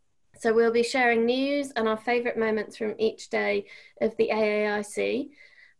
[0.44, 3.66] So we'll be sharing news and our favourite moments from each day
[4.02, 5.30] of the AAIC,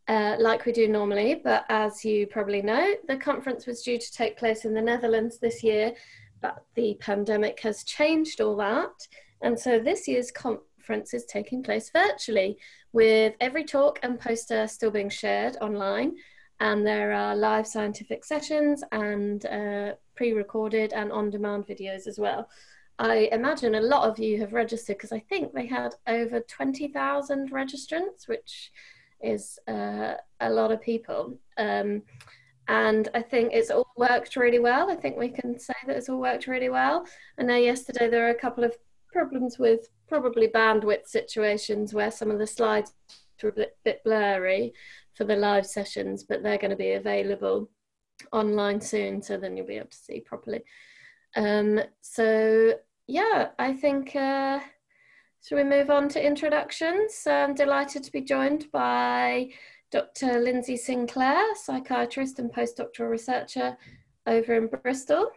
[0.08, 1.34] uh, like we do normally.
[1.34, 5.36] But as you probably know, the conference was due to take place in the Netherlands
[5.38, 5.92] this year,
[6.40, 9.06] but the pandemic has changed all that.
[9.42, 12.56] And so this year's conference is taking place virtually,
[12.94, 16.14] with every talk and poster still being shared online.
[16.60, 22.18] And there are live scientific sessions and uh, pre recorded and on demand videos as
[22.18, 22.48] well.
[22.98, 27.50] I imagine a lot of you have registered because I think they had over 20,000
[27.50, 28.70] registrants, which
[29.20, 31.38] is uh, a lot of people.
[31.58, 32.02] Um,
[32.68, 34.90] and I think it's all worked really well.
[34.90, 37.06] I think we can say that it's all worked really well.
[37.38, 38.74] I know yesterday there were a couple of
[39.12, 42.92] problems with probably bandwidth situations where some of the slides
[43.42, 44.72] were a bit, blurry
[45.14, 47.70] for the live sessions, but they're going to be available
[48.32, 50.62] online soon, so then you'll be able to see properly.
[51.36, 52.74] Um, so
[53.06, 54.60] yeah, I think uh,
[55.46, 57.14] should we move on to introductions?
[57.14, 59.50] So I'm delighted to be joined by
[59.90, 60.40] Dr.
[60.40, 63.76] Lindsay Sinclair, psychiatrist and postdoctoral researcher
[64.26, 65.30] over in Bristol.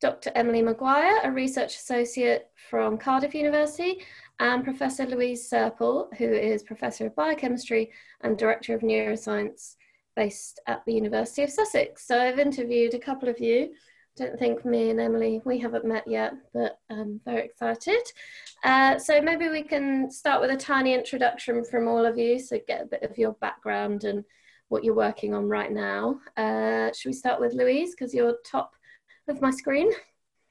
[0.00, 0.30] Dr.
[0.34, 4.02] Emily Maguire, a research associate from Cardiff University,
[4.38, 7.90] and Professor Louise Serpell, who is Professor of Biochemistry
[8.20, 9.76] and Director of Neuroscience
[10.14, 12.06] based at the University of Sussex.
[12.06, 13.72] So I've interviewed a couple of you
[14.16, 18.00] don't think me and Emily, we haven't met yet, but I'm very excited.
[18.64, 22.58] Uh, so maybe we can start with a tiny introduction from all of you, so
[22.66, 24.24] get a bit of your background and
[24.68, 26.18] what you're working on right now.
[26.36, 28.74] Uh, should we start with Louise, because you're top
[29.28, 29.90] of my screen?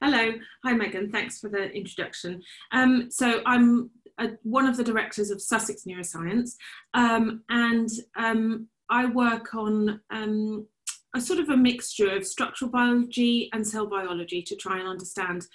[0.00, 2.42] Hello, hi Megan, thanks for the introduction.
[2.70, 6.52] Um, so I'm a, one of the directors of Sussex Neuroscience,
[6.94, 10.66] um, and um, I work on um,
[11.16, 15.46] a sort of a mixture of structural biology and cell biology to try and understand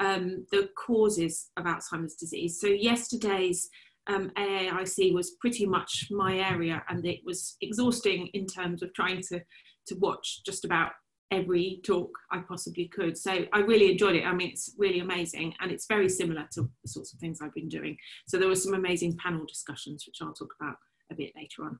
[0.00, 2.58] um, the causes of Alzheimer's disease.
[2.58, 3.68] So yesterday's
[4.06, 9.20] um, AAIC was pretty much my area, and it was exhausting in terms of trying
[9.28, 9.40] to
[9.86, 10.92] to watch just about
[11.30, 13.16] every talk I possibly could.
[13.16, 14.24] So I really enjoyed it.
[14.24, 17.54] I mean, it's really amazing, and it's very similar to the sorts of things I've
[17.54, 17.96] been doing.
[18.26, 20.76] So there were some amazing panel discussions, which I'll talk about
[21.12, 21.78] a bit later on.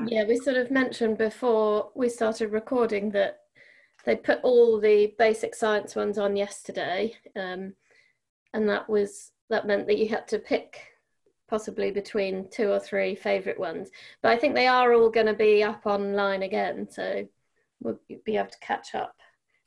[0.00, 3.40] Uh, yeah, we sort of mentioned before we started recording that
[4.04, 7.74] they put all the basic science ones on yesterday, um,
[8.52, 10.80] and that was that meant that you had to pick
[11.48, 13.90] possibly between two or three favourite ones.
[14.22, 17.28] But I think they are all going to be up online again, so
[17.80, 19.14] we'll be able to catch up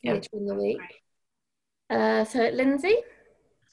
[0.02, 0.14] yeah.
[0.14, 1.04] later in the week.
[1.90, 2.96] Uh, so, Lindsay.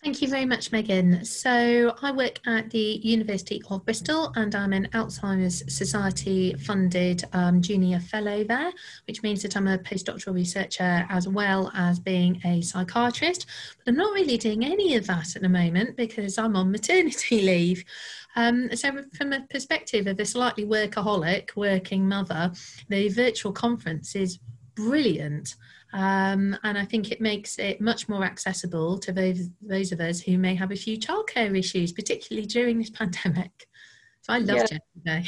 [0.03, 1.25] Thank you very much, Megan.
[1.25, 7.63] So, I work at the University of Bristol and I'm an Alzheimer's Society funded um,
[7.63, 8.73] junior fellow there,
[9.07, 13.47] which means that I'm a postdoctoral researcher as well as being a psychiatrist.
[13.79, 17.41] But I'm not really doing any of that at the moment because I'm on maternity
[17.43, 17.85] leave.
[18.35, 22.51] Um, so, from a perspective of a slightly workaholic working mother,
[22.89, 24.41] the virtual conference is
[24.75, 25.55] brilliant.
[25.93, 30.21] Um, and I think it makes it much more accessible to those, those of us
[30.21, 33.69] who may have a few childcare issues, particularly during this pandemic.
[34.23, 35.23] So I loved yeah.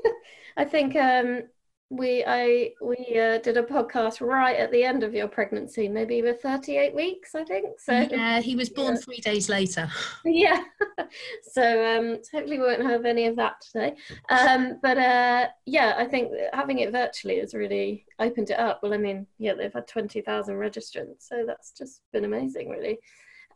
[0.56, 1.42] I think um,
[1.90, 6.16] we I we uh, did a podcast right at the end of your pregnancy, maybe
[6.16, 7.80] you were 38 weeks, I think.
[7.80, 9.00] So yeah, he was born yeah.
[9.00, 9.90] three days later.
[10.24, 10.62] Yeah,
[11.52, 13.96] so um, hopefully we won't have any of that today.
[14.30, 18.80] Um, but uh, yeah, I think having it virtually has really opened it up.
[18.82, 22.98] Well, I mean, yeah, they've had 20,000 registrants, so that's just been amazing, really.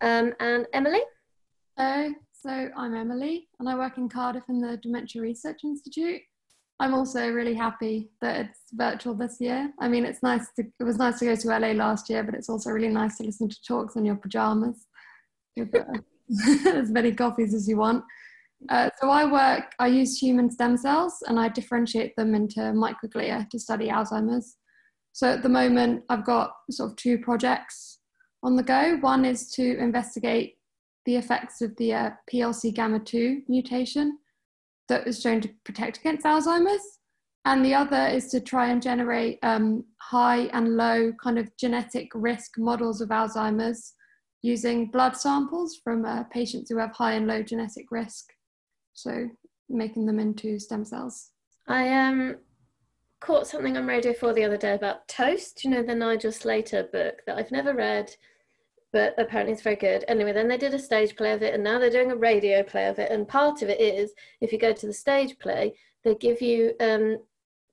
[0.00, 1.02] Um, and Emily.
[1.76, 6.22] Hello, so I'm Emily, and I work in Cardiff in the Dementia Research Institute.
[6.80, 9.72] I'm also really happy that it's virtual this year.
[9.80, 12.34] I mean, it's nice to, it was nice to go to LA last year, but
[12.34, 14.86] it's also really nice to listen to talks in your pajamas
[15.56, 15.84] with uh,
[16.68, 18.02] as many coffees as you want.
[18.68, 23.48] Uh, so I work, I use human stem cells and I differentiate them into microglia
[23.50, 24.56] to study Alzheimer's.
[25.12, 28.00] So at the moment, I've got sort of two projects
[28.42, 28.96] on the go.
[29.00, 30.56] One is to investigate
[31.06, 34.18] the effects of the uh, PLC gamma 2 mutation
[34.88, 36.98] that was shown to protect against Alzheimer's.
[37.46, 42.10] And the other is to try and generate um, high and low kind of genetic
[42.14, 43.92] risk models of Alzheimer's
[44.42, 48.32] using blood samples from uh, patients who have high and low genetic risk.
[48.94, 49.28] So
[49.68, 51.30] making them into stem cells.
[51.66, 52.36] I um
[53.20, 56.88] caught something on Radio 4 the other day about toast, you know, the Nigel Slater
[56.92, 58.14] book that I've never read,
[58.94, 60.04] but apparently it's very good.
[60.06, 62.62] Anyway, then they did a stage play of it, and now they're doing a radio
[62.62, 63.10] play of it.
[63.10, 65.74] And part of it is if you go to the stage play,
[66.04, 67.18] they give you um,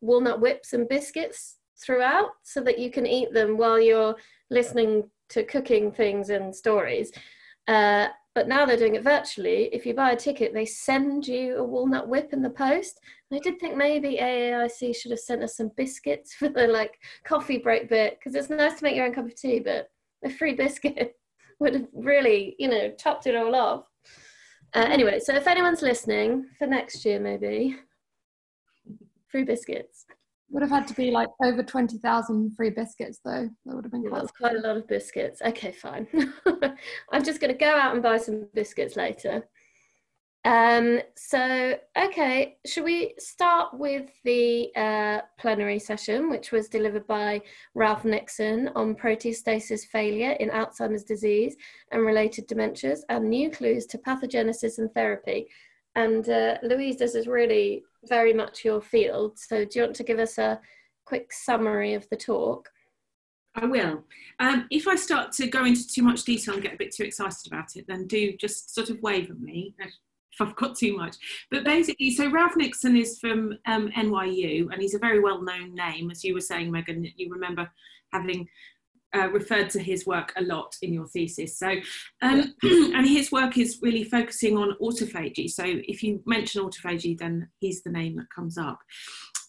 [0.01, 4.15] walnut whips and biscuits throughout so that you can eat them while you're
[4.49, 7.11] listening to cooking things and stories.
[7.67, 9.69] Uh, but now they're doing it virtually.
[9.71, 12.99] If you buy a ticket, they send you a walnut whip in the post.
[13.29, 16.97] And I did think maybe AAIC should have sent us some biscuits for the like
[17.23, 19.90] coffee break bit because it's nice to make your own cup of tea, but
[20.23, 21.15] a free biscuit
[21.59, 23.85] would have really, you know, topped it all off.
[24.73, 27.77] Uh, anyway, so if anyone's listening for next year, maybe
[29.27, 30.05] free biscuits.
[30.49, 33.49] Would have had to be like over 20,000 free biscuits though.
[33.65, 34.19] That would have been quite.
[34.19, 35.41] That's quite a lot of biscuits.
[35.41, 36.07] Okay, fine.
[37.11, 39.47] I'm just going to go out and buy some biscuits later.
[40.43, 47.41] Um, so, okay, should we start with the uh, plenary session, which was delivered by
[47.75, 51.55] Ralph Nixon on proteostasis failure in Alzheimer's disease
[51.91, 55.45] and related dementias and new clues to pathogenesis and therapy.
[55.95, 59.37] And uh, Louise, this is really very much your field.
[59.37, 60.59] So, do you want to give us a
[61.05, 62.67] quick summary of the talk?
[63.53, 64.05] I will.
[64.39, 67.03] Um, if I start to go into too much detail and get a bit too
[67.03, 69.75] excited about it, then do just sort of wave at me
[70.33, 71.15] if I've got too much.
[71.49, 75.75] But basically, so Ralph Nixon is from um, NYU and he's a very well known
[75.75, 76.11] name.
[76.11, 77.69] As you were saying, Megan, you remember
[78.13, 78.47] having
[79.15, 81.57] uh, referred to his work a lot in your thesis.
[81.57, 81.75] So,
[82.21, 85.49] um, and his work is really focusing on autophagy.
[85.49, 88.79] So, if you mention autophagy, then he's the name that comes up.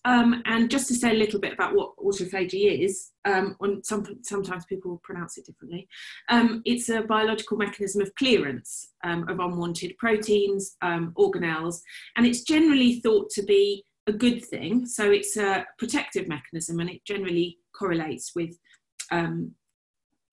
[0.04, 4.04] Um, and just to say a little bit about what autophagy is, um, on some,
[4.22, 5.88] sometimes people pronounce it differently.
[6.28, 11.80] Um, it's a biological mechanism of clearance um, of unwanted proteins, um, organelles,
[12.16, 14.86] and it's generally thought to be a good thing.
[14.86, 18.58] So it's a protective mechanism, and it generally correlates with
[19.12, 19.52] um,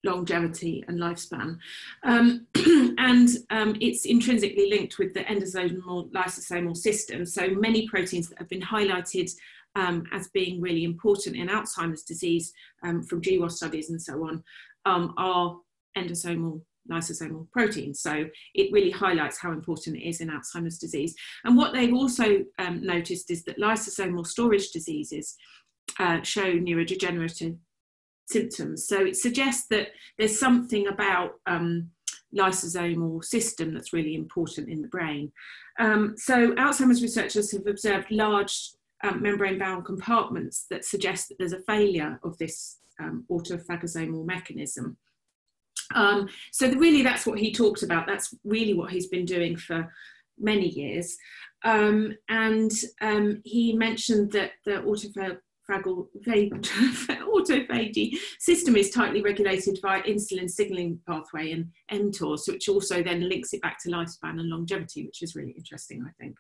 [0.04, 1.58] longevity and lifespan.
[2.04, 2.48] Um,
[2.98, 7.26] and um, it's intrinsically linked with the endosomal lysosomal system.
[7.26, 9.32] So many proteins that have been highlighted
[9.76, 12.52] um, as being really important in Alzheimer's disease
[12.84, 14.44] um, from GWAS studies and so on
[14.86, 15.58] um, are
[15.98, 18.02] endosomal lysosomal proteins.
[18.02, 18.26] So
[18.56, 21.16] it really highlights how important it is in Alzheimer's disease.
[21.44, 25.36] And what they've also um, noticed is that lysosomal storage diseases
[26.00, 27.58] uh, show neurodegenerative
[28.28, 28.88] symptoms.
[28.88, 31.90] So it suggests that there's something about um,
[32.36, 35.32] lysosomal system that's really important in the brain.
[35.80, 38.72] Um, so Alzheimer's researchers have observed large
[39.04, 44.98] um, membrane-bound compartments that suggest that there's a failure of this um, autophagosomal mechanism.
[45.96, 48.06] Um, so the, really that's what he talked about.
[48.08, 49.92] That's really what he's been doing for
[50.38, 51.18] many years.
[51.64, 54.82] Um, and um, he mentioned that the
[55.70, 56.64] autophag
[57.40, 63.54] autophagy system is tightly regulated by insulin signaling pathway and mTOR, which also then links
[63.54, 66.36] it back to lifespan and longevity, which is really interesting, I think.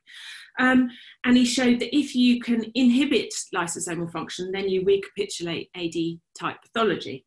[0.59, 0.89] Um,
[1.23, 6.57] and he showed that if you can inhibit lysosomal function, then you recapitulate AD type
[6.61, 7.25] pathology.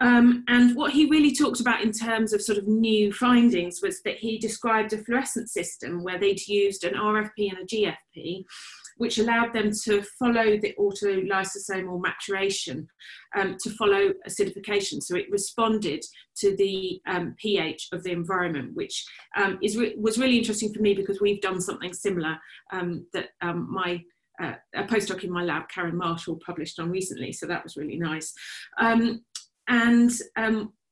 [0.00, 4.02] Um, and what he really talked about in terms of sort of new findings was
[4.02, 8.44] that he described a fluorescent system where they'd used an RFP and a GFP
[8.96, 12.88] which allowed them to follow the autolysosomal maturation
[13.36, 15.02] um, to follow acidification.
[15.02, 16.04] So it responded
[16.38, 19.04] to the um, pH of the environment, which
[19.36, 22.36] um, is re was really interesting for me because we've done something similar
[22.72, 24.02] um, that um, my
[24.42, 27.32] uh, a postdoc in my lab, Karen Marshall, published on recently.
[27.32, 28.34] So that was really nice.
[29.68, 30.12] And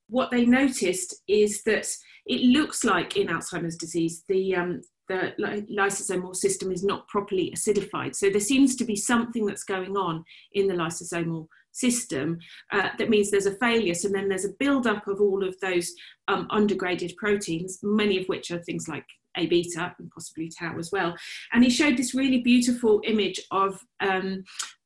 [0.08, 1.87] what they noticed is that
[2.26, 5.34] it looks like in Alzheimer's disease, the, um, the
[5.70, 8.14] lysosomal system is not properly acidified.
[8.14, 12.38] So there seems to be something that's going on in the lysosomal system
[12.73, 13.94] uh, that means there's a failure.
[13.94, 15.92] So then there's a buildup of all of those
[16.28, 19.06] um, undegraded proteins, many of which are things like
[19.37, 21.14] A beta and possibly tau as well.
[21.52, 24.44] And he showed this really beautiful image of um,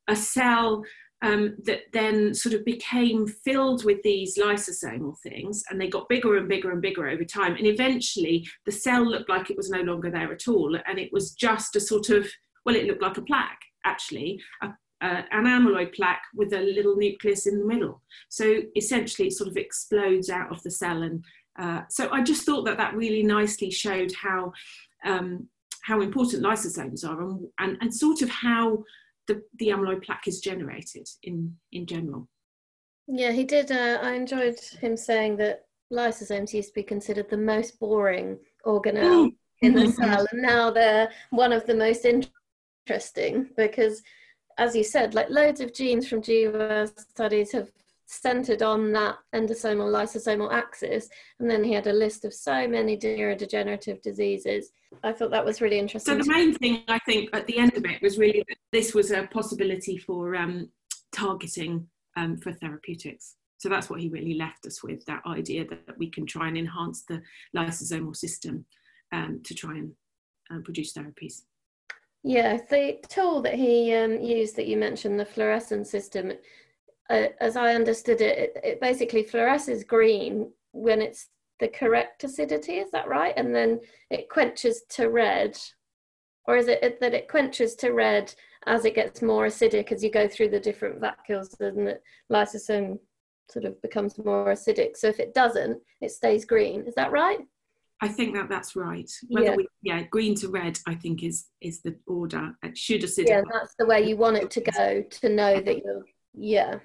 [0.08, 0.82] a cell
[1.22, 6.36] um, that then sort of became filled with these lysosomal things and they got bigger
[6.36, 7.56] and bigger and bigger over time.
[7.56, 10.76] And eventually the cell looked like it was no longer there at all.
[10.86, 12.28] And it was just a sort of,
[12.64, 14.66] well, it looked like a plaque actually, a,
[15.00, 18.02] uh, an amyloid plaque with a little nucleus in the middle.
[18.28, 21.02] So essentially it sort of explodes out of the cell.
[21.02, 21.24] And
[21.58, 24.52] uh, so I just thought that that really nicely showed how,
[25.04, 25.48] um,
[25.82, 28.84] how important lysosomes are and, and, and sort of how
[29.28, 32.28] the, the amyloid plaque is generated in, in general.
[33.06, 33.70] Yeah, he did.
[33.70, 39.32] Uh, I enjoyed him saying that lysosomes used to be considered the most boring organelle
[39.62, 44.02] in the cell, and now they're one of the most interesting because,
[44.58, 47.70] as you said, like loads of genes from GWAS studies have
[48.10, 51.08] centered on that endosomal lysosomal axis
[51.40, 54.72] and then he had a list of so many neurodegenerative diseases.
[55.04, 57.76] I thought that was really interesting so the main thing i think at the end
[57.76, 60.70] of it was really that this was a possibility for um,
[61.12, 61.86] targeting
[62.16, 63.36] um, for therapeutics.
[63.58, 66.56] So that's what he really left us with that idea that, we can try and
[66.56, 67.20] enhance the
[67.56, 68.64] lysosomal system
[69.12, 69.92] um, to try and
[70.52, 71.42] uh, produce therapies.
[72.22, 76.32] Yeah the tool that he um, used that you mentioned the fluorescence system
[77.10, 81.28] uh, as I understood it, it, it basically fluoresces green when it's
[81.60, 82.74] the correct acidity.
[82.74, 83.34] Is that right?
[83.36, 85.58] And then it quenches to red,
[86.46, 88.34] or is it that it quenches to red
[88.66, 92.00] as it gets more acidic as you go through the different vacuoles and the
[92.30, 92.98] lysosome
[93.50, 94.96] sort of becomes more acidic.
[94.96, 96.82] So if it doesn't, it stays green.
[96.86, 97.38] Is that right?
[98.00, 99.10] I think that that's right.
[99.28, 99.56] Whether yeah.
[99.56, 102.54] We, yeah, green to red, I think is is the order.
[102.62, 103.28] It should acidic.
[103.28, 106.04] Yeah, that's the way you want it to go to know that you're.
[106.34, 106.78] Yeah.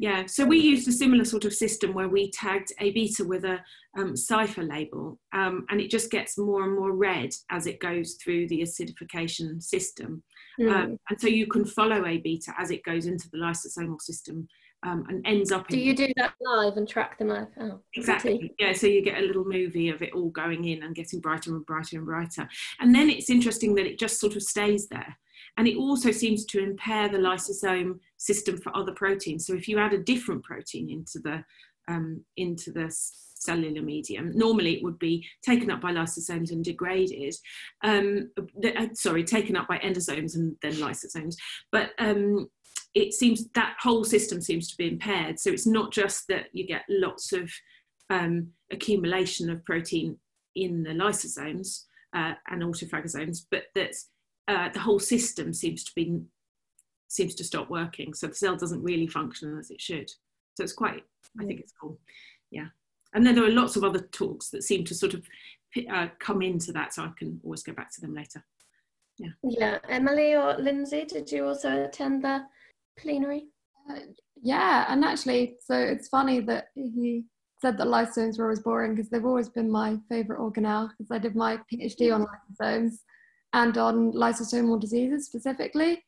[0.00, 3.44] Yeah, so we used a similar sort of system where we tagged A beta with
[3.44, 3.60] a
[3.98, 8.14] um, CypHer label, um, and it just gets more and more red as it goes
[8.14, 10.22] through the acidification system.
[10.58, 10.72] Mm.
[10.72, 14.48] Um, and so you can follow A beta as it goes into the lysosomal system
[14.84, 15.68] um, and ends up.
[15.68, 17.48] Do you do that live and track them live?
[17.60, 18.54] Oh, exactly.
[18.58, 21.54] Yeah, so you get a little movie of it all going in and getting brighter
[21.54, 22.48] and brighter and brighter.
[22.80, 25.18] And then it's interesting that it just sort of stays there.
[25.58, 29.46] And it also seems to impair the lysosome system for other proteins.
[29.46, 31.42] So if you add a different protein into the
[31.88, 32.94] um, into the
[33.34, 37.34] cellular medium, normally it would be taken up by lysosomes and degraded.
[37.82, 41.34] Um, uh, sorry, taken up by endosomes and then lysosomes.
[41.72, 42.48] But um,
[42.94, 45.40] it seems that whole system seems to be impaired.
[45.40, 47.50] So it's not just that you get lots of
[48.10, 50.18] um, accumulation of protein
[50.54, 51.84] in the lysosomes
[52.14, 53.94] uh, and autophagosomes, but that
[54.48, 56.20] uh, the whole system seems to be
[57.10, 58.14] seems to stop working.
[58.14, 60.08] So the cell doesn't really function as it should.
[60.56, 61.02] So it's quite,
[61.40, 61.98] I think it's cool.
[62.50, 62.66] Yeah.
[63.14, 65.26] And then there are lots of other talks that seem to sort of
[65.92, 66.94] uh, come into that.
[66.94, 68.44] So I can always go back to them later.
[69.18, 69.30] Yeah.
[69.42, 69.78] Yeah.
[69.88, 72.42] Emily or Lindsay, did you also attend the
[72.96, 73.48] plenary?
[73.90, 74.00] Uh,
[74.40, 74.86] yeah.
[74.88, 77.24] And actually, so it's funny that he
[77.60, 81.18] said that lysosomes were always boring because they've always been my favourite organelle because I
[81.18, 82.24] did my PhD on
[82.60, 82.92] lysosomes
[83.52, 86.04] and on lysosomal diseases specifically.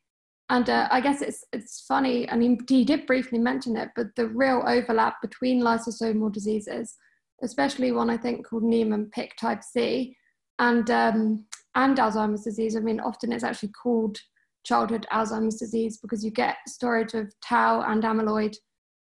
[0.52, 2.28] And uh, I guess it's it's funny.
[2.28, 6.94] I mean, he did briefly mention it, but the real overlap between lysosomal diseases,
[7.42, 10.14] especially one I think called Niemann-Pick type C,
[10.58, 12.76] and um, and Alzheimer's disease.
[12.76, 14.18] I mean, often it's actually called
[14.62, 18.54] childhood Alzheimer's disease because you get storage of tau and amyloid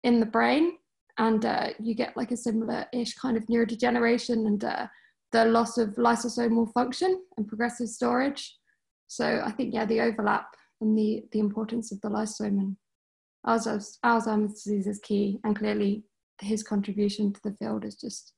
[0.05, 0.77] in the brain,
[1.17, 4.87] and uh, you get like a similar-ish kind of neurodegeneration and uh,
[5.33, 8.55] the loss of lysosomal function and progressive storage.
[9.09, 10.45] So I think yeah, the overlap
[10.83, 12.77] and the, the importance of the lysosome and
[13.45, 16.03] Alzheimer's, Alzheimer's disease is key, and clearly
[16.39, 18.33] his contribution to the field is just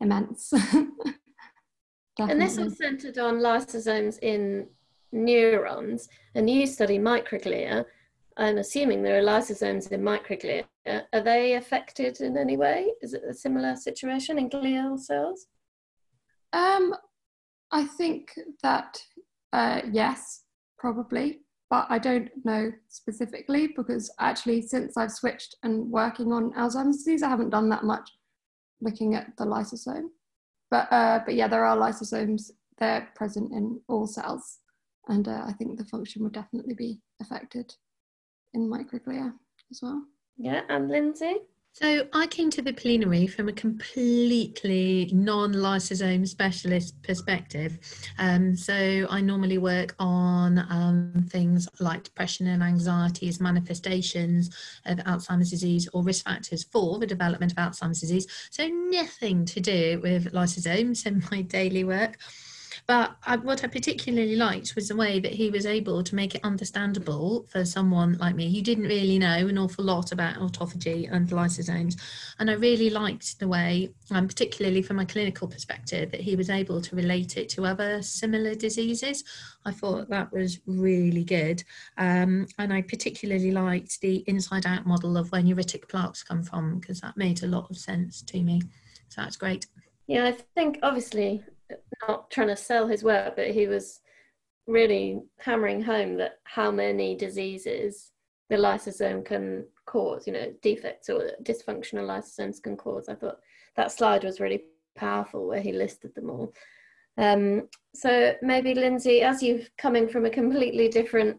[0.00, 0.52] immense.
[2.18, 4.66] and this was centered on lysosomes in
[5.12, 7.84] neurons, and you study microglia.
[8.36, 10.64] I'm assuming there are lysosomes in microglia.
[10.86, 12.92] Are they affected in any way?
[13.02, 15.46] Is it a similar situation in glial cells?
[16.52, 16.94] Um,
[17.70, 19.00] I think that
[19.52, 20.42] uh, yes,
[20.76, 21.43] probably
[21.74, 27.24] but I don't know specifically because actually since I've switched and working on Alzheimer's disease,
[27.24, 28.08] I haven't done that much
[28.80, 30.10] looking at the lysosome.
[30.70, 32.52] But uh, but yeah, there are lysosomes.
[32.78, 34.58] They're present in all cells,
[35.08, 37.74] and uh, I think the function would definitely be affected
[38.52, 39.32] in microglia
[39.72, 40.00] as well.
[40.36, 41.38] Yeah, and Lindsay.
[41.74, 47.80] So I came to the plenary from a completely non-lysosome specialist perspective.
[48.16, 54.54] Um, so I normally work on um, things like depression and anxiety as manifestations
[54.86, 58.28] of Alzheimer's disease or risk factors for the development of Alzheimer's disease.
[58.52, 62.18] So nothing to do with lysosomes in my daily work.
[62.86, 66.34] But I, what I particularly liked was the way that he was able to make
[66.34, 71.10] it understandable for someone like me who didn't really know an awful lot about autophagy
[71.10, 71.98] and lysosomes.
[72.38, 76.50] And I really liked the way, um, particularly from my clinical perspective, that he was
[76.50, 79.24] able to relate it to other similar diseases.
[79.64, 81.64] I thought that was really good.
[81.96, 86.80] Um, and I particularly liked the inside out model of where neuritic plaques come from
[86.80, 88.60] because that made a lot of sense to me.
[89.08, 89.68] So that's great.
[90.06, 91.42] Yeah, I think obviously
[92.08, 94.00] not trying to sell his work, but he was
[94.66, 98.12] really hammering home that how many diseases
[98.50, 103.08] the lysosome can cause, you know, defects or dysfunctional lysosomes can cause.
[103.08, 103.40] I thought
[103.76, 106.52] that slide was really powerful where he listed them all.
[107.16, 111.38] Um, so maybe Lindsay, as you're coming from a completely different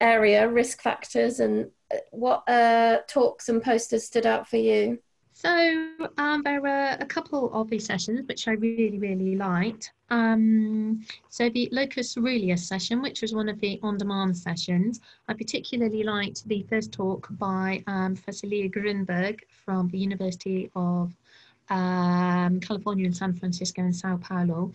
[0.00, 1.70] area, risk factors, and
[2.10, 4.98] what uh, talks and posters stood out for you?
[5.40, 9.90] So um, there were a couple of these sessions which I really, really liked.
[10.10, 16.02] Um, so the locus coeruleus session, which was one of the on-demand sessions, I particularly
[16.02, 21.16] liked the first talk by um, Professor Leah Grinberg from the University of
[21.70, 24.72] um, California in San Francisco and Sao Paulo.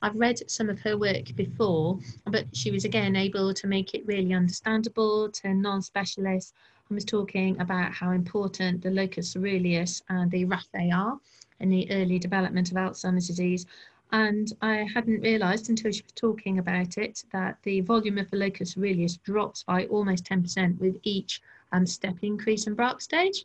[0.00, 4.06] I've read some of her work before, but she was again able to make it
[4.06, 6.54] really understandable to non-specialists
[6.90, 11.18] I was talking about how important the locus coeruleus and the raphe are
[11.58, 13.66] in the early development of Alzheimer's disease.
[14.12, 18.36] And I hadn't realised until she was talking about it that the volume of the
[18.36, 21.40] locus coeruleus drops by almost 10% with each
[21.72, 23.44] um, step increase in Braak stage.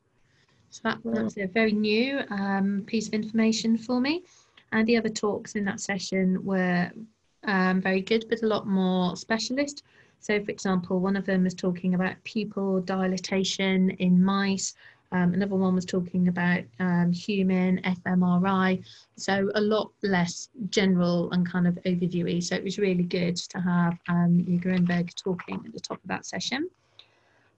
[0.69, 4.23] So that, that was a very new um, piece of information for me.
[4.71, 6.91] And the other talks in that session were
[7.43, 9.83] um, very good, but a lot more specialist.
[10.21, 14.75] So, for example, one of them was talking about pupil dilatation in mice.
[15.11, 18.85] Um, another one was talking about um, human fMRI.
[19.17, 22.41] So, a lot less general and kind of overviewy.
[22.43, 26.25] So, it was really good to have um, Grinberg talking at the top of that
[26.27, 26.69] session.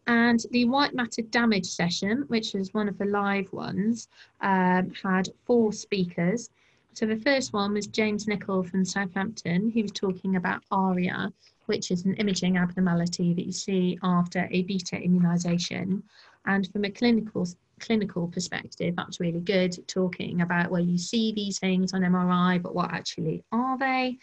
[0.07, 4.07] And the white matter damage session, which was one of the live ones,
[4.41, 6.49] um, had four speakers.
[6.93, 9.69] So the first one was James Nicoll from Southampton.
[9.69, 11.33] He was talking about ARIA,
[11.65, 16.03] which is an imaging abnormality that you see after a beta immunization.
[16.45, 17.47] And from a clinical
[17.79, 22.75] clinical perspective, that's really good, talking about where you see these things on MRI, but
[22.75, 24.17] what actually are they?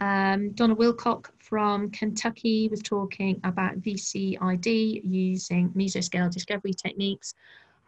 [0.00, 7.34] Um, Donna Wilcock from Kentucky was talking about VCID using mesoscale discovery techniques.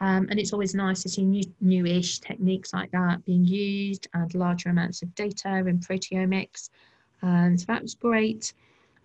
[0.00, 4.32] Um, and it's always nice to see new, newish techniques like that being used and
[4.34, 6.70] larger amounts of data in proteomics.
[7.24, 8.52] And so that was great.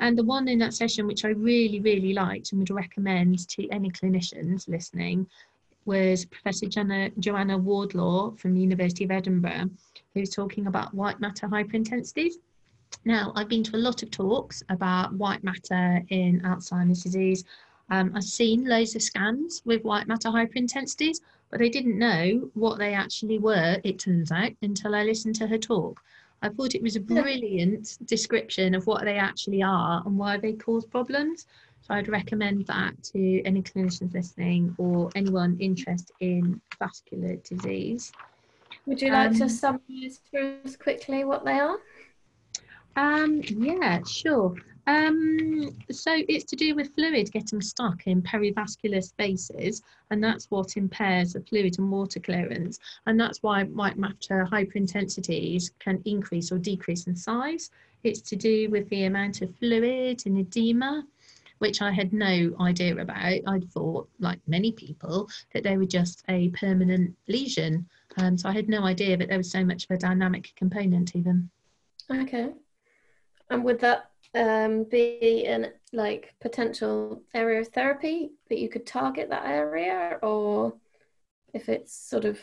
[0.01, 3.69] And the one in that session, which I really, really liked and would recommend to
[3.69, 5.25] any clinicians listening,
[5.85, 9.69] was Professor Joanna, Joanna Wardlaw from the University of Edinburgh,
[10.13, 12.33] who's talking about white matter hyperintensities.
[13.05, 17.45] Now, I've been to a lot of talks about white matter in Alzheimer's disease.
[17.89, 22.79] Um, I've seen loads of scans with white matter hyperintensities, but I didn't know what
[22.79, 26.01] they actually were, it turns out, until I listened to her talk.
[26.41, 30.53] I thought it was a brilliant description of what they actually are and why they
[30.53, 31.47] cause problems.
[31.81, 38.11] So I'd recommend that to any clinicians listening or anyone interested in vascular disease.
[38.85, 41.77] Would you like um, to summarise for us quickly what they are?
[42.95, 44.55] Um, yeah, sure.
[44.89, 50.77] Um, so it's to do with fluid getting stuck in perivascular spaces, and that's what
[50.77, 52.79] impairs the fluid and water clearance.
[53.05, 57.69] And that's why white matter hyperintensities can increase or decrease in size.
[58.03, 61.05] It's to do with the amount of fluid and edema,
[61.59, 63.41] which I had no idea about.
[63.45, 67.87] I'd thought, like many people, that they were just a permanent lesion.
[68.17, 71.09] Um, so I had no idea that there was so much of a dynamic component
[71.09, 71.51] to them.
[72.09, 72.49] Okay.
[73.51, 79.29] And would that um, be an like potential area of therapy that you could target
[79.29, 80.75] that area, or
[81.53, 82.39] if it's sort of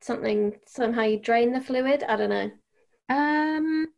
[0.00, 2.04] something somehow you drain the fluid?
[2.04, 2.50] I don't know.
[3.08, 3.88] Um.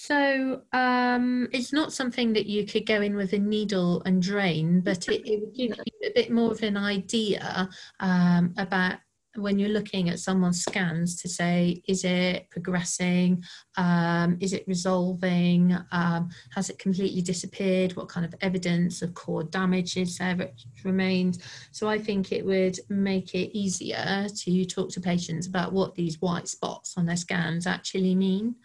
[0.00, 4.80] So um, it's not something that you could go in with a needle and drain,
[4.80, 8.98] but it, it would give you a bit more of an idea um, about
[9.38, 13.42] when you're looking at someone's scans to say, is it progressing?
[13.76, 15.76] Um, is it resolving?
[15.92, 17.96] Um, has it completely disappeared?
[17.96, 21.38] What kind of evidence of core damage is there that remains?
[21.72, 26.20] So I think it would make it easier to talk to patients about what these
[26.20, 28.56] white spots on their scans actually mean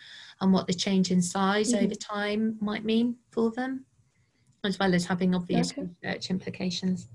[0.41, 1.86] and what the change in size mm-hmm.
[1.86, 3.86] over time might mean for them,
[4.63, 5.88] as well as having obvious okay.
[6.03, 7.07] research implications.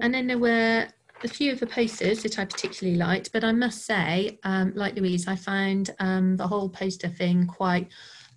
[0.00, 0.88] And then there were
[1.24, 4.96] a few of the posters that I particularly liked, but I must say, um, like
[4.96, 7.88] Louise, I found um, the whole poster thing quite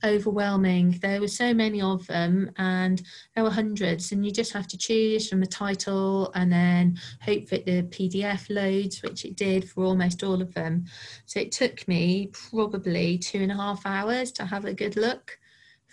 [0.04, 0.98] overwhelming.
[1.02, 3.02] There were so many of them, and
[3.36, 7.48] there were hundreds, and you just have to choose from the title and then hope
[7.50, 10.86] that the PDF loads, which it did for almost all of them.
[11.26, 15.38] So it took me probably two and a half hours to have a good look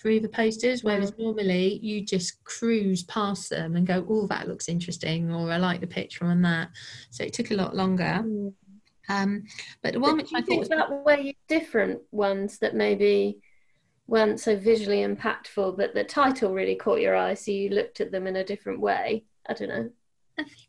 [0.00, 4.68] through the posters, whereas normally you just cruise past them and go, "Oh, that looks
[4.68, 6.70] interesting," or "I like the picture on that."
[7.10, 8.22] So it took a lot longer.
[8.22, 8.52] Mm.
[9.08, 9.44] Um,
[9.82, 13.38] but the one but which I thought was that way different ones that maybe
[14.08, 18.12] weren't so visually impactful, but the title really caught your eye, so you looked at
[18.12, 19.24] them in a different way.
[19.48, 19.90] I don't know.
[20.38, 20.68] I think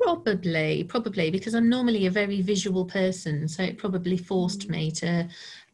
[0.00, 4.70] Probably, probably, because I'm normally a very visual person, so it probably forced Mm.
[4.70, 5.28] me to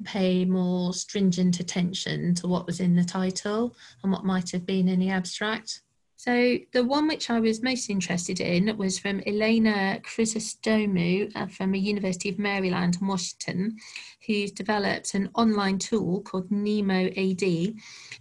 [0.05, 4.89] pay more stringent attention to what was in the title and what might have been
[4.89, 5.83] in the abstract.
[6.17, 11.73] So the one which I was most interested in was from Elena Chrysostomou uh, from
[11.73, 13.77] the University of Maryland in Washington,
[14.25, 17.75] who's developed an online tool called Nemo AD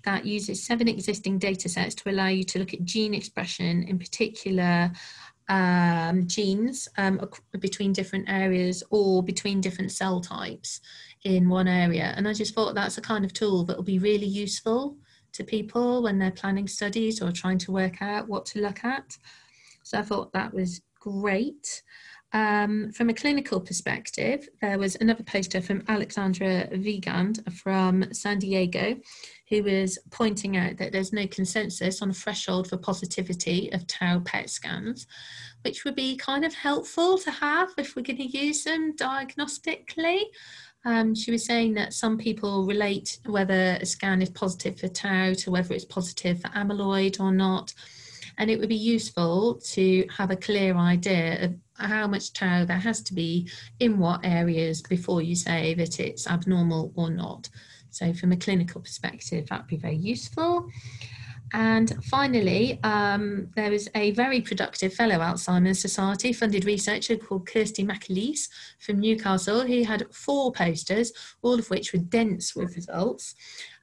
[0.04, 4.00] that uses seven existing data sets to allow you to look at gene expression, in
[4.00, 4.92] particular
[5.52, 7.20] um, genes um,
[7.60, 10.80] between different areas or between different cell types
[11.26, 12.14] in one area.
[12.16, 14.96] And I just thought that's a kind of tool that will be really useful
[15.34, 19.18] to people when they're planning studies or trying to work out what to look at.
[19.84, 21.84] So I thought that was great.
[22.34, 28.96] Um, from a clinical perspective, there was another poster from Alexandra Weigand from San Diego,
[29.50, 34.20] who was pointing out that there's no consensus on a threshold for positivity of tau
[34.20, 35.08] PET scans,
[35.64, 40.22] which would be kind of helpful to have if we're going to use them diagnostically.
[40.86, 45.34] Um, she was saying that some people relate whether a scan is positive for tau
[45.34, 47.74] to whether it's positive for amyloid or not.
[48.38, 51.56] And it would be useful to have a clear idea of
[51.90, 56.28] how much tau there has to be in what areas before you say that it's
[56.28, 57.50] abnormal or not.
[57.90, 60.70] So, from a clinical perspective, that would be very useful.
[61.54, 67.84] And finally, um, there was a very productive fellow Alzheimer's Society funded researcher called Kirsty
[67.84, 68.48] McAleese
[68.80, 73.36] from Newcastle who had four posters, all of which were dense with results.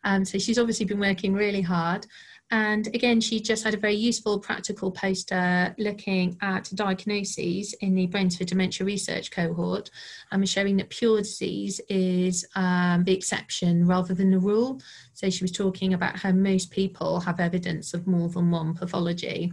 [0.04, 2.06] Um, so she's obviously been working really hard.
[2.50, 8.06] And again, she just had a very useful practical poster looking at diagnoses in the
[8.06, 9.90] Brains for Dementia research cohort
[10.32, 14.80] and was showing that pure disease is um, the exception rather than the rule.
[15.12, 19.52] So she was talking about how most people have evidence of more than one pathology,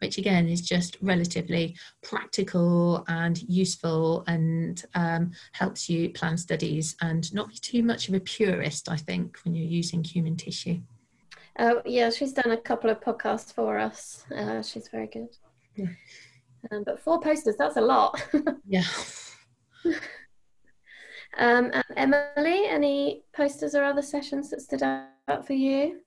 [0.00, 7.32] which again is just relatively practical and useful and um, helps you plan studies and
[7.32, 10.82] not be too much of a purist, I think, when you're using human tissue.
[11.58, 14.24] Uh, yeah, she's done a couple of podcasts for us.
[14.34, 15.28] Uh, she's very good.
[15.76, 15.86] Yeah.
[16.72, 18.22] Um, but four posters, that's a lot.
[18.66, 18.84] Yeah.
[21.36, 26.00] um, and Emily, any posters or other sessions that stood out for you?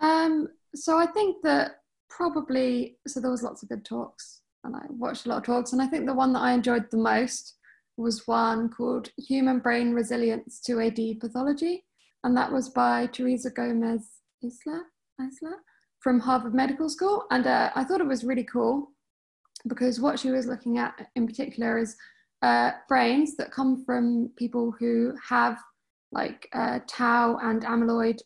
[0.00, 4.82] Um, so I think that probably so there was lots of good talks, and I
[4.90, 7.56] watched a lot of talks, and I think the one that I enjoyed the most
[7.96, 11.84] was one called "Human Brain Resilience to AD Pathology,"
[12.22, 14.84] and that was by Teresa Gomez Isla
[15.20, 15.56] Isla
[16.00, 18.92] from Harvard Medical School, and uh, I thought it was really cool
[19.66, 21.96] because what she was looking at in particular is
[22.42, 25.58] uh, brains that come from people who have
[26.12, 28.18] like uh, tau and amyloid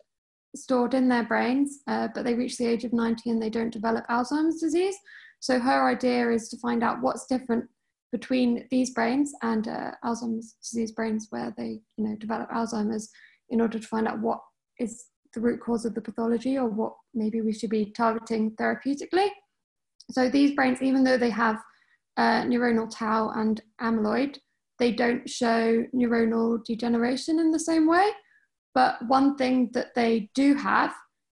[0.55, 3.72] stored in their brains, uh, but they reach the age of 90 and they don't
[3.72, 4.96] develop Alzheimer's disease.
[5.40, 7.64] So her idea is to find out what's different
[8.12, 13.09] between these brains and uh, Alzheimer's disease brains where they, you know, develop Alzheimer's
[13.48, 14.40] in order to find out what
[14.79, 19.28] is the root cause of the pathology or what maybe we should be targeting therapeutically.
[20.10, 21.58] So these brains, even though they have
[22.16, 24.38] uh, neuronal tau and amyloid,
[24.78, 28.10] they don't show neuronal degeneration in the same way.
[28.74, 30.92] But one thing that they do have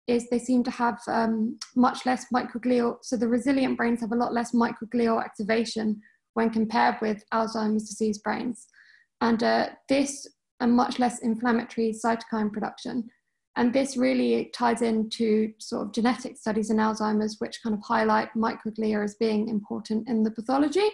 [0.07, 2.97] is they seem to have um, much less microglial.
[3.03, 6.01] So the resilient brains have a lot less microglial activation
[6.33, 8.67] when compared with Alzheimer's disease brains.
[9.21, 10.27] And uh, this,
[10.60, 13.10] and much less inflammatory cytokine production.
[13.58, 18.30] And this really ties into sort of genetic studies in Alzheimer's, which kind of highlight
[18.36, 20.88] microglia as being important in the pathology.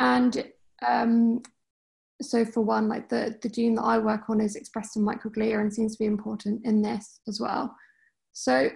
[0.00, 0.46] And
[0.86, 1.42] um,
[2.22, 5.60] so for one, like the, the gene that I work on is expressed in microglia
[5.60, 7.76] and seems to be important in this as well.
[8.32, 8.70] So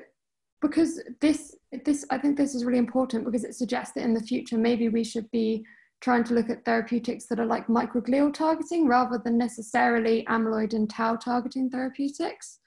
[0.61, 4.23] because this, this, I think this is really important because it suggests that in the
[4.23, 5.65] future, maybe we should be
[6.03, 10.91] trying to look at therapeutics that are like microglial targeting rather than necessarily amyloid and
[10.91, 12.59] tau targeting therapeutics.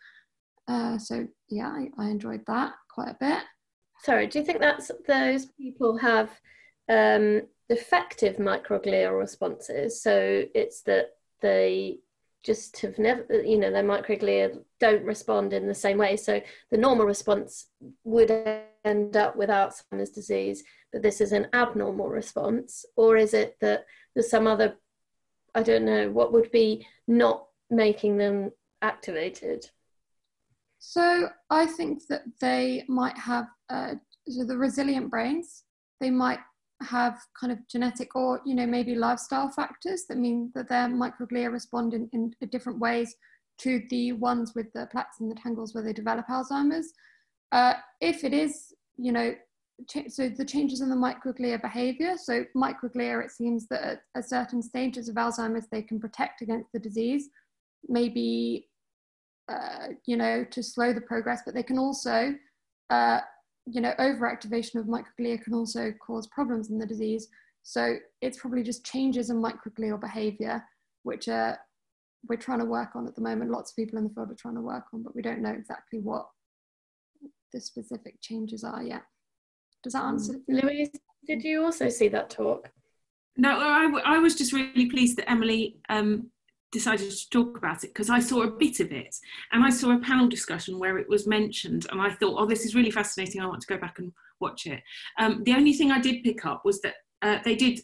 [0.67, 3.43] Uh, so yeah, I, I enjoyed that quite a bit.
[4.04, 6.30] Sorry, do you think that's those people have
[6.89, 10.01] um, defective microglial responses?
[10.01, 11.99] So it's that they
[12.43, 16.15] just have never, you know, their microglia don't respond in the same way.
[16.15, 17.67] So the normal response
[18.04, 18.32] would
[18.84, 22.86] end up with Alzheimer's disease, but this is an abnormal response?
[22.95, 24.75] Or is it that there's some other,
[25.56, 28.51] I don't know, what would be not making them
[28.82, 29.67] activated?
[30.88, 33.95] So I think that they might have uh,
[34.30, 35.63] so the resilient brains.
[36.00, 36.39] They might
[36.84, 41.52] have kind of genetic or you know maybe lifestyle factors that mean that their microglia
[41.52, 43.15] respond in, in different ways
[43.58, 46.93] to the ones with the plaques and the tangles where they develop Alzheimer's.
[47.52, 49.34] Uh, if it is you know
[50.08, 52.15] so the changes in the microglia behavior.
[52.15, 56.71] So microglia, it seems that at, at certain stages of Alzheimer's, they can protect against
[56.71, 57.28] the disease,
[57.89, 58.69] maybe,
[59.50, 62.34] uh, you know, to slow the progress, but they can also,
[62.90, 63.20] uh,
[63.66, 67.28] you know, overactivation of microglia can also cause problems in the disease.
[67.64, 70.64] So it's probably just changes in microglial behavior,
[71.04, 71.58] which are
[72.28, 73.52] we're trying to work on at the moment.
[73.52, 75.52] Lots of people in the field are trying to work on, but we don't know
[75.52, 76.28] exactly what
[77.54, 79.04] the specific changes are yet.
[79.84, 80.34] Does that answer?
[80.50, 80.64] Mm.
[80.64, 80.90] Louise,
[81.28, 82.72] did you also see that talk?
[83.38, 86.32] No, I, I was just really pleased that Emily um,
[86.71, 89.15] decided to talk about it because I saw a bit of it
[89.51, 92.65] and I saw a panel discussion where it was mentioned and I thought, oh, this
[92.65, 93.41] is really fascinating.
[93.41, 94.82] I want to go back and watch it.
[95.19, 97.80] Um, the only thing I did pick up was that uh, they did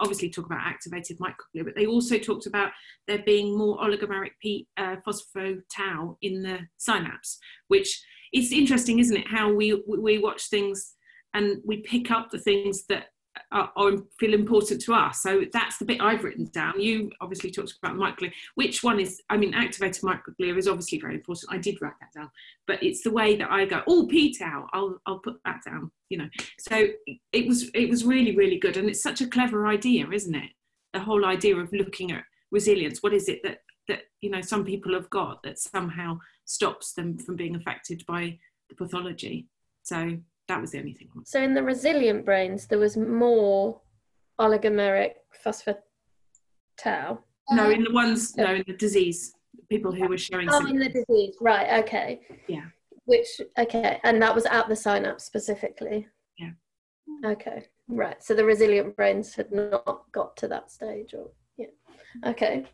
[0.00, 2.70] obviously talk about activated microglia, but they also talked about
[3.06, 9.28] there being more oligomeric P, uh, phospho-tau in the synapse, which it's interesting, isn't it?
[9.28, 10.94] How we we watch things
[11.34, 13.08] and we pick up the things that
[13.52, 15.22] are, are, feel important to us.
[15.22, 16.80] So that's the bit I've written down.
[16.80, 18.32] You obviously talked about microglia.
[18.54, 19.22] Which one is?
[19.30, 21.52] I mean, activated microglia is obviously very important.
[21.52, 22.30] I did write that down,
[22.66, 23.82] but it's the way that I go.
[23.86, 24.68] Oh, p-tau.
[24.72, 25.90] I'll I'll put that down.
[26.08, 26.28] You know.
[26.58, 26.88] So
[27.32, 30.50] it was it was really really good, and it's such a clever idea, isn't it?
[30.92, 33.02] The whole idea of looking at resilience.
[33.02, 37.18] What is it that that you know some people have got that somehow stops them
[37.18, 39.46] from being affected by the pathology?
[39.82, 40.18] So
[40.48, 41.08] that was the only thing.
[41.24, 43.80] So in the resilient brains, there was more
[44.40, 45.12] oligomeric
[45.44, 47.18] phospho-tau.
[47.50, 49.34] No, in the ones, no, in the disease,
[49.68, 50.48] people who were showing.
[50.50, 51.84] Oh, in the disease, right?
[51.84, 52.20] Okay.
[52.48, 52.64] Yeah.
[53.04, 56.08] Which okay, and that was at the synapse specifically.
[56.38, 56.50] Yeah.
[57.24, 58.20] Okay, right.
[58.22, 61.66] So the resilient brains had not got to that stage, or yeah.
[62.26, 62.66] Okay.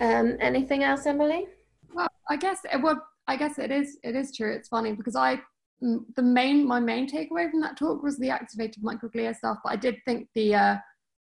[0.00, 1.46] Um, anything else, Emily?
[1.94, 3.98] Well, I guess it well, I guess it is.
[4.02, 4.52] It is true.
[4.52, 5.40] It's funny because I
[5.80, 9.76] the main my main takeaway from that talk was the activated microglia stuff but i
[9.76, 10.76] did think the uh,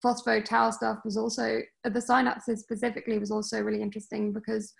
[0.04, 4.74] phospho tau stuff was also uh, the synapses specifically was also really interesting because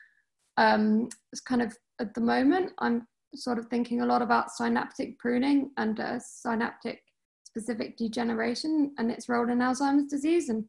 [0.58, 5.18] um, it's kind of at the moment i'm sort of thinking a lot about synaptic
[5.18, 7.02] pruning and uh, synaptic
[7.46, 10.66] specific degeneration and its role in alzheimer's disease and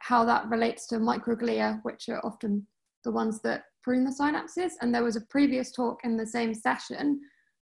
[0.00, 2.66] how that relates to microglia which are often
[3.04, 4.72] the ones that prune the synapses.
[4.82, 7.20] And there was a previous talk in the same session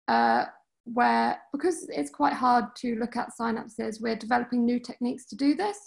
[0.07, 0.45] uh,
[0.85, 5.55] where because it's quite hard to look at synapses, we're developing new techniques to do
[5.55, 5.79] this.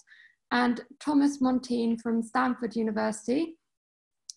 [0.52, 3.58] And Thomas Montine from Stanford University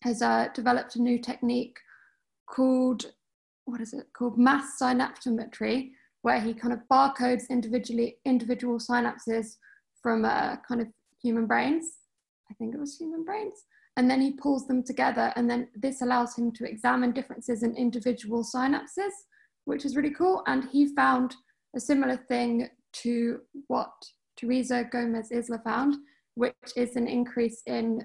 [0.03, 1.77] has uh, developed a new technique
[2.49, 3.07] called,
[3.65, 4.39] what is it called?
[4.39, 5.91] Mass synaptometry,
[6.23, 9.57] where he kind of barcodes individually individual synapses
[10.03, 10.89] from uh, kind of
[11.23, 11.87] human brains.
[12.51, 13.65] I think it was human brains.
[13.97, 17.75] And then he pulls them together, and then this allows him to examine differences in
[17.77, 19.13] individual synapses
[19.65, 20.43] which is really cool.
[20.47, 21.35] And he found
[21.75, 23.93] a similar thing to what
[24.37, 25.97] Teresa Gomez Isla found,
[26.35, 28.05] which is an increase in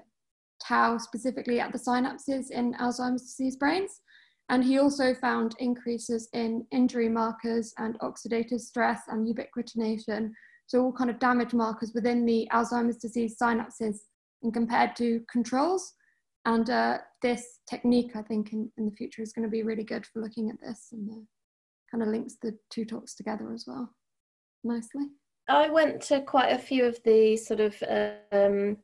[0.62, 4.00] tau specifically at the synapses in Alzheimer's disease brains.
[4.48, 10.30] And he also found increases in injury markers and oxidative stress and ubiquitination.
[10.66, 13.96] So all kind of damage markers within the Alzheimer's disease synapses
[14.42, 15.94] and compared to controls.
[16.44, 19.82] And uh, this technique, I think, in, in the future is going to be really
[19.82, 21.24] good for looking at this and uh,
[21.96, 23.90] kind of links the two talks together as well
[24.64, 25.06] nicely.
[25.48, 27.74] I went to quite a few of the sort of
[28.32, 28.76] um,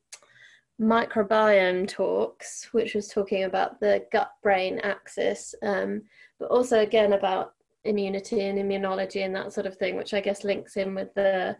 [0.80, 6.02] microbiome talks, which was talking about the gut brain axis, um,
[6.38, 10.44] but also again about immunity and immunology and that sort of thing, which I guess
[10.44, 11.56] links in with the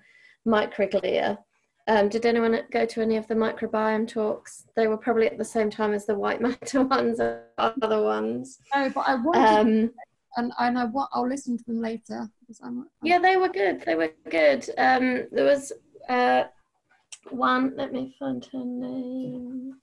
[0.47, 1.37] microglia.
[1.89, 4.67] Um, did anyone go to any of the microbiome talks?
[4.77, 8.61] They were probably at the same time as the white matter ones or other ones.
[8.73, 9.91] No, but I wanted um,
[10.37, 12.29] and I want I'll listen to them later
[12.63, 14.69] I'm, I'm yeah they were good they were good.
[14.79, 15.73] Um there was
[16.09, 16.45] uh
[17.31, 19.75] one let me find her name.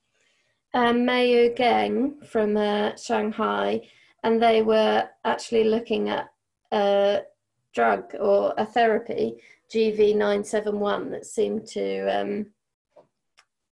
[0.74, 3.82] Um Meiyu Geng from uh, Shanghai
[4.24, 6.30] and they were actually looking at
[6.72, 7.22] a
[7.74, 9.36] drug or a therapy
[9.74, 12.46] GV971 that seemed to um,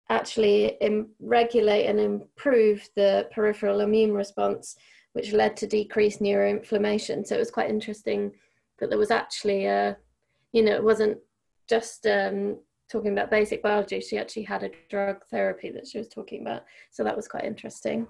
[0.10, 4.76] actually Im- regulate and improve the peripheral immune response
[5.16, 7.26] which led to decreased neuroinflammation.
[7.26, 8.34] So it was quite interesting
[8.80, 9.96] that there was actually a,
[10.52, 11.18] you know, it wasn't
[11.70, 12.58] just um,
[12.92, 14.02] talking about basic biology.
[14.02, 16.66] She actually had a drug therapy that she was talking about.
[16.92, 18.08] So that was quite interesting.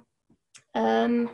[0.73, 1.29] Um,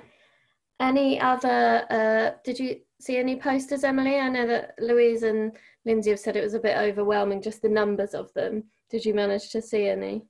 [0.82, 4.18] any other, uh, did you see any posters, Emily?
[4.18, 5.54] I know that Louise and
[5.86, 8.66] Lindsay have said it was a bit overwhelming, just the numbers of them.
[8.90, 10.24] Did you manage to see any?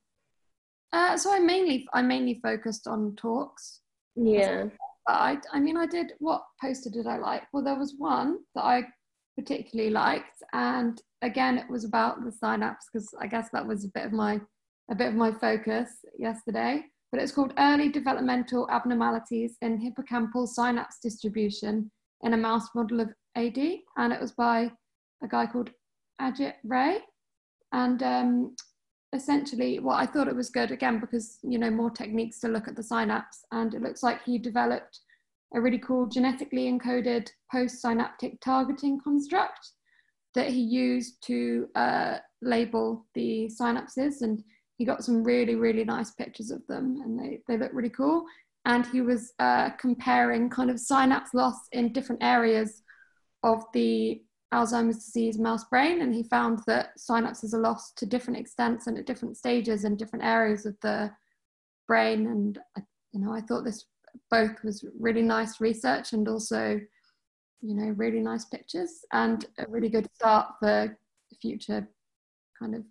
[0.93, 3.79] Uh, so I mainly, I mainly focused on talks.
[4.15, 4.65] Yeah.
[5.07, 7.43] I, I mean, I did, what poster did I like?
[7.51, 8.83] Well, there was one that I
[9.37, 10.43] particularly liked.
[10.53, 14.11] And again, it was about the synapse because I guess that was a bit of
[14.11, 14.39] my
[14.89, 16.83] a bit of my focus yesterday.
[17.11, 21.89] But it's called Early Developmental Abnormalities in Hippocampal Synapse Distribution
[22.23, 23.57] in a Mouse Model of AD,
[23.97, 24.71] and it was by
[25.23, 25.69] a guy called
[26.21, 26.99] Ajit Ray.
[27.71, 28.55] And um,
[29.13, 32.67] essentially, well, I thought it was good again because you know more techniques to look
[32.67, 34.99] at the synapse, and it looks like he developed
[35.53, 39.71] a really cool genetically encoded post-synaptic targeting construct
[40.33, 44.41] that he used to uh, label the synapses and
[44.77, 48.23] he got some really really nice pictures of them and they, they look really cool.
[48.65, 52.83] And he was uh, comparing kind of synapse loss in different areas
[53.43, 54.21] of the
[54.53, 58.97] Alzheimer's disease mouse brain and he found that synapses are lost to different extents and
[58.97, 61.09] at different stages in different areas of the
[61.87, 62.59] brain and
[63.13, 63.85] you know I thought this
[64.29, 66.79] both was really nice research and also
[67.61, 70.97] you know really nice pictures and a really good start for
[71.41, 71.87] future
[72.59, 72.83] kind of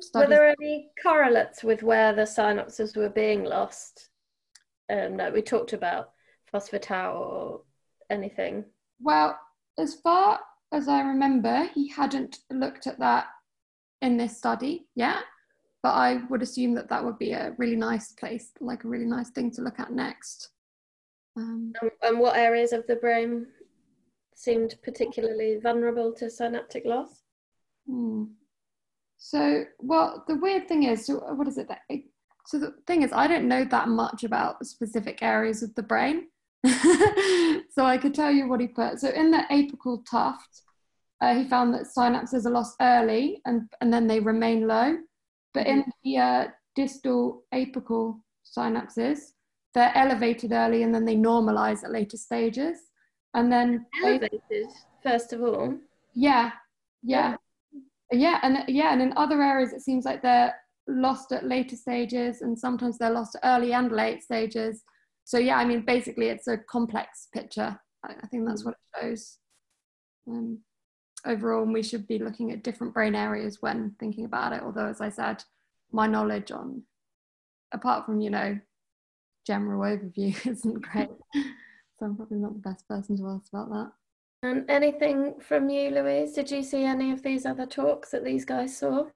[0.00, 0.28] studies.
[0.28, 4.08] Were there any correlates with where the synapses were being lost?
[4.88, 6.10] Um, that we talked about
[6.52, 7.62] phospho-tau or
[8.08, 8.64] anything.
[9.00, 9.36] Well,
[9.78, 10.38] as far
[10.72, 13.26] as I remember, he hadn't looked at that
[14.02, 15.24] in this study yet
[15.86, 19.04] but I would assume that that would be a really nice place, like a really
[19.04, 20.48] nice thing to look at next.
[21.36, 23.46] Um, and what areas of the brain
[24.34, 27.22] seemed particularly vulnerable to synaptic loss?
[27.88, 28.24] Hmm.
[29.16, 31.82] So, well, the weird thing is, so what is it that?
[32.46, 36.26] So the thing is, I don't know that much about specific areas of the brain.
[37.70, 39.00] so I could tell you what he put.
[39.00, 40.62] So in the apical tuft,
[41.20, 44.96] uh, he found that synapses are lost early and, and then they remain low.
[45.54, 49.18] But in the uh, distal apical synapses,
[49.74, 52.78] they're elevated early and then they normalize at later stages.
[53.34, 54.64] And then elevated they,
[55.02, 55.74] first of all.
[56.14, 56.52] Yeah,
[57.02, 57.36] yeah,
[58.12, 60.54] yeah, and yeah, and in other areas it seems like they're
[60.88, 64.82] lost at later stages, and sometimes they're lost at early and late stages.
[65.26, 67.76] So yeah, I mean, basically, it's a complex picture.
[68.04, 68.66] I, I think that's mm.
[68.66, 69.38] what it shows.
[70.28, 70.60] Um,
[71.26, 74.62] overall, and we should be looking at different brain areas when thinking about it.
[74.62, 75.42] Although, as I said,
[75.90, 76.82] my knowledge on,
[77.72, 78.58] apart from, you know,
[79.44, 81.10] general overview, isn't great.
[81.34, 83.92] so I'm probably not the best person to ask about that.
[84.44, 86.34] And anything from you, Louise?
[86.34, 89.06] Did you see any of these other talks that these guys saw?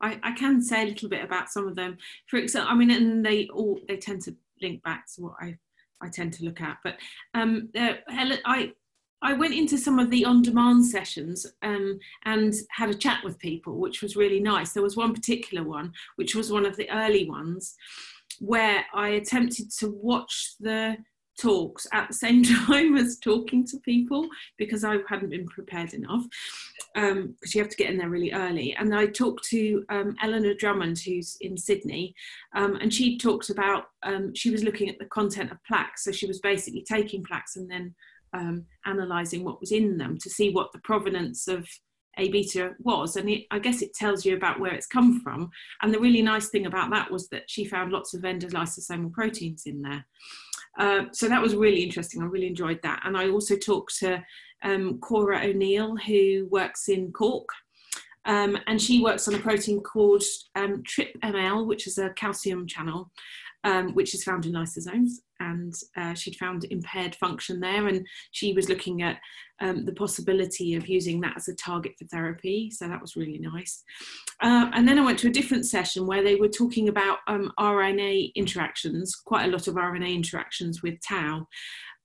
[0.00, 1.98] I, I can say a little bit about some of them.
[2.26, 5.56] For example, I mean, and they all they tend to link back to what I
[6.00, 6.78] I tend to look at.
[6.82, 6.96] But
[7.34, 8.72] um, uh, I
[9.22, 13.38] I went into some of the on demand sessions um, and had a chat with
[13.38, 14.72] people, which was really nice.
[14.72, 17.76] There was one particular one, which was one of the early ones,
[18.40, 20.96] where I attempted to watch the
[21.40, 26.24] talks at the same time as talking to people because I hadn't been prepared enough
[26.94, 28.74] because um, you have to get in there really early.
[28.74, 32.14] And I talked to um, Eleanor Drummond, who's in Sydney,
[32.54, 36.04] um, and she talked about um, she was looking at the content of plaques.
[36.04, 37.94] So she was basically taking plaques and then
[38.34, 41.66] um, analysing what was in them to see what the provenance of
[42.18, 43.16] A beta was.
[43.16, 45.50] And it, I guess it tells you about where it's come from.
[45.82, 49.64] And the really nice thing about that was that she found lots of endolysosomal proteins
[49.66, 50.06] in there.
[50.78, 52.22] Uh, so that was really interesting.
[52.22, 53.02] I really enjoyed that.
[53.04, 54.22] And I also talked to
[54.62, 57.48] um, Cora O'Neill, who works in Cork.
[58.24, 60.22] Um, and she works on a protein called
[60.54, 63.10] um, TRPML, which is a calcium channel,
[63.64, 68.52] um, which is found in lysosomes and uh, she'd found impaired function there and she
[68.52, 69.18] was looking at
[69.60, 73.38] um, the possibility of using that as a target for therapy so that was really
[73.38, 73.84] nice.
[74.40, 77.52] Uh, and then i went to a different session where they were talking about um,
[77.58, 81.46] rna interactions quite a lot of rna interactions with tau.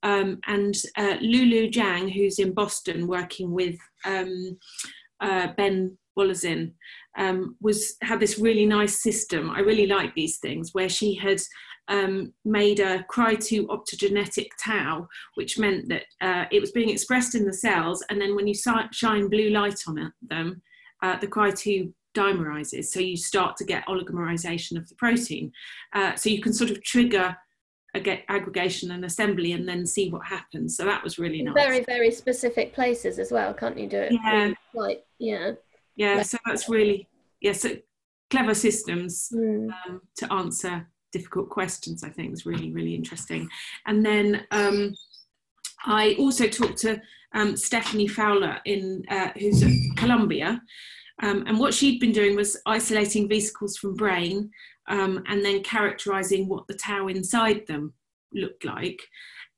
[0.04, 4.56] Um, and uh, lulu jiang who's in boston working with um,
[7.16, 9.50] um, was had this really nice system.
[9.50, 11.40] I really like these things where she had
[11.88, 17.44] um, made a cry2 optogenetic tau, which meant that uh, it was being expressed in
[17.44, 18.54] the cells, and then when you
[18.92, 20.62] shine blue light on it, them,
[21.02, 22.86] uh, the cry2 dimerizes.
[22.86, 25.52] So you start to get oligomerization of the protein.
[25.94, 27.36] Uh, so you can sort of trigger
[27.94, 30.76] aggregation and assembly and then see what happens.
[30.76, 31.54] So that was really nice.
[31.54, 34.12] Very, very specific places as well, can't you do it?
[34.12, 34.52] Yeah.
[34.74, 35.52] Like, yeah.
[35.98, 37.08] Yeah, so that's really,
[37.40, 37.76] yeah, so
[38.30, 39.68] clever systems mm.
[39.86, 43.48] um, to answer difficult questions, I think is really, really interesting.
[43.86, 44.94] And then um,
[45.84, 47.00] I also talked to
[47.34, 50.62] um, Stephanie Fowler, in, uh, who's at Columbia.
[51.20, 54.50] Um, and what she'd been doing was isolating vesicles from brain
[54.88, 57.92] um, and then characterizing what the tau inside them
[58.32, 59.00] looked like.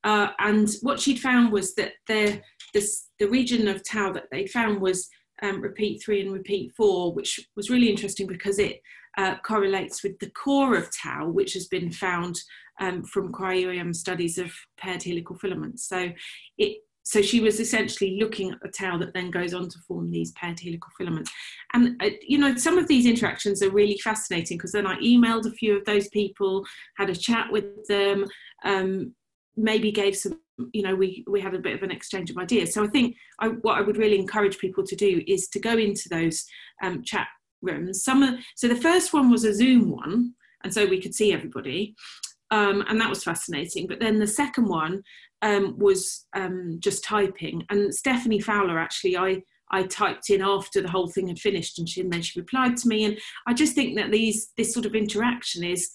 [0.05, 4.81] Uh, and what she'd found was that this, the region of tau that they found
[4.81, 5.11] was
[5.43, 8.81] um, repeat three and repeat four, which was really interesting because it
[9.19, 12.39] uh, correlates with the core of tau, which has been found
[12.81, 15.89] um, from cryo-EM studies of paired helical filaments.
[15.89, 16.11] So
[16.59, 20.11] it so she was essentially looking at the tau that then goes on to form
[20.11, 21.31] these paired helical filaments.
[21.73, 25.47] And, uh, you know, some of these interactions are really fascinating because then I emailed
[25.47, 26.65] a few of those people,
[26.99, 28.27] had a chat with them,
[28.65, 29.15] um,
[29.57, 30.39] maybe gave some,
[30.73, 32.75] you know, we, we had a bit of an exchange of ideas.
[32.75, 35.77] So I think I, what I would really encourage people to do is to go
[35.77, 36.45] into those
[36.83, 37.29] um, chat
[37.63, 38.05] rooms.
[38.05, 41.33] Some of, so the first one was a Zoom one, and so we could see
[41.33, 41.95] everybody.
[42.51, 43.87] Um, and that was fascinating.
[43.87, 45.03] But then the second one
[45.43, 49.43] um, was um, just typing, and Stephanie Fowler actually, I
[49.73, 52.77] I typed in after the whole thing had finished, and she and then she replied
[52.79, 55.91] to me, and I just think that these this sort of interaction is.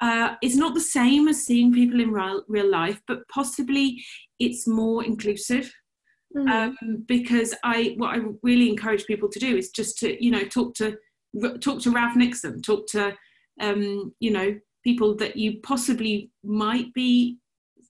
[0.00, 4.02] Uh, it's not the same as seeing people in real, real life, but possibly
[4.38, 5.72] it's more inclusive.
[6.36, 6.50] Mm.
[6.50, 10.44] Um, because I, what I really encourage people to do is just to, you know,
[10.44, 10.96] talk to
[11.60, 13.14] talk to Ralph Nixon, talk to,
[13.60, 17.38] um, you know, people that you possibly might be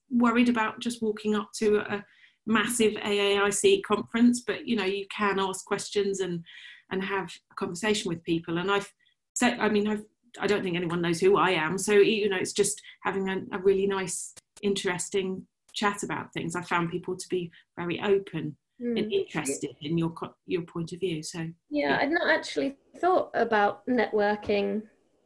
[0.09, 2.03] worried about just walking up to a
[2.45, 6.43] massive AAIC conference, but you know you can ask questions and
[6.91, 8.57] and have a conversation with people.
[8.57, 8.91] And I've
[9.33, 10.03] said, I mean, I've
[10.39, 13.41] I don't think anyone knows who I am, so you know it's just having a,
[13.51, 16.55] a really nice, interesting chat about things.
[16.55, 18.99] I found people to be very open mm.
[18.99, 20.13] and interested in your
[20.45, 21.23] your point of view.
[21.23, 21.97] So yeah, yeah.
[22.01, 24.83] I'd not actually thought about networking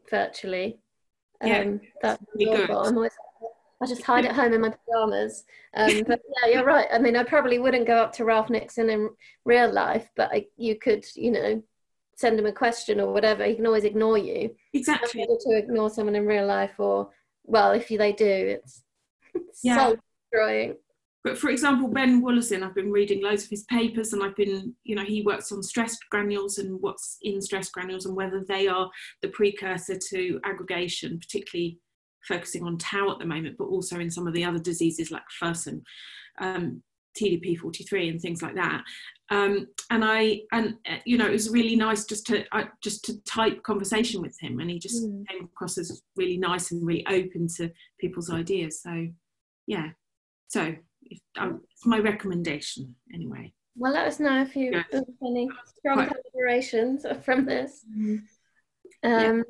[0.09, 0.79] virtually
[1.43, 2.71] yeah, um, that's really good.
[2.71, 3.11] I'm always,
[3.81, 5.43] I just hide at home in my pajamas.
[5.75, 6.87] Um, but yeah, you're right.
[6.91, 9.09] I mean, I probably wouldn't go up to Ralph Nixon in
[9.45, 11.63] real life, but I, you could, you know,
[12.15, 13.45] send him a question or whatever.
[13.45, 14.55] He can always ignore you.
[14.73, 15.25] Exactly.
[15.25, 17.09] To ignore someone in real life, or
[17.43, 18.83] well, if they do, it's,
[19.33, 19.77] it's yeah.
[19.77, 19.97] soul
[20.31, 20.75] destroying.
[21.23, 24.75] But for example, Ben Wolozin, I've been reading loads of his papers and I've been,
[24.83, 28.67] you know, he works on stress granules and what's in stress granules and whether they
[28.67, 28.89] are
[29.21, 31.79] the precursor to aggregation, particularly
[32.27, 35.23] focusing on tau at the moment, but also in some of the other diseases like
[35.39, 35.83] Fersen,
[36.39, 36.83] um,
[37.17, 38.83] TDP43 and things like that.
[39.33, 43.03] Um, and I, and uh, you know, it was really nice just to uh, just
[43.05, 45.27] to type conversation with him, and he just mm.
[45.27, 48.81] came across as really nice and really open to people's ideas.
[48.81, 49.07] So,
[49.65, 49.89] yeah.
[50.49, 53.53] So if, um, it's my recommendation anyway.
[53.75, 57.85] Well, let us know if you have any strong collaborations from this.
[57.89, 58.17] Mm-hmm.
[59.03, 59.43] Um, yeah.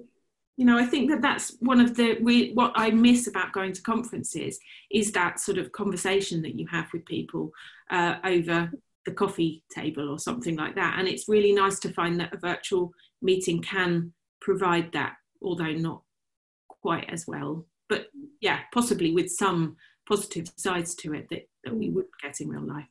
[0.55, 3.73] You know, I think that that's one of the we, what I miss about going
[3.73, 4.59] to conferences
[4.91, 7.51] is that sort of conversation that you have with people
[7.89, 8.71] uh, over
[9.05, 10.95] the coffee table or something like that.
[10.97, 12.91] And it's really nice to find that a virtual
[13.21, 16.01] meeting can provide that, although not
[16.67, 17.65] quite as well.
[17.89, 18.07] But
[18.41, 19.75] yeah, possibly with some
[20.07, 22.89] positive sides to it that, that we would get in real life.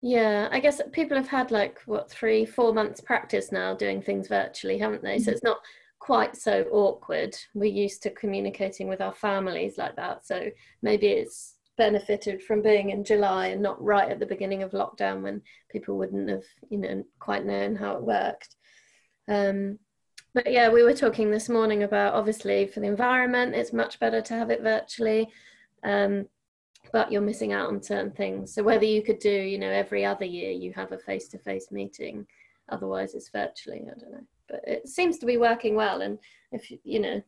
[0.00, 4.28] Yeah, I guess people have had like what three, four months practice now doing things
[4.28, 5.16] virtually, haven't they?
[5.16, 5.24] Mm-hmm.
[5.24, 5.58] So it's not
[5.98, 7.36] quite so awkward.
[7.54, 10.24] We're used to communicating with our families like that.
[10.24, 10.50] So
[10.82, 15.22] maybe it's benefited from being in July and not right at the beginning of lockdown
[15.22, 18.56] when people wouldn't have, you know, quite known how it worked.
[19.28, 19.78] Um,
[20.34, 24.20] but yeah, we were talking this morning about obviously for the environment, it's much better
[24.20, 25.28] to have it virtually.
[25.82, 26.26] Um,
[26.92, 28.54] but you're missing out on certain things.
[28.54, 32.26] So whether you could do, you know, every other year you have a face-to-face meeting,
[32.70, 33.82] otherwise it's virtually.
[33.82, 36.00] I don't know, but it seems to be working well.
[36.00, 36.18] And
[36.52, 37.22] if you know,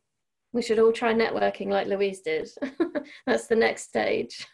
[0.52, 2.48] we should all try networking like Louise did.
[3.26, 4.46] That's the next stage.